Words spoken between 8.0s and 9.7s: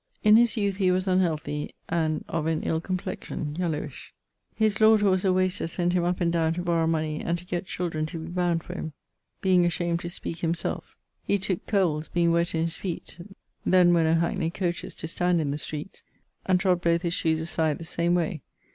to be bound for him, being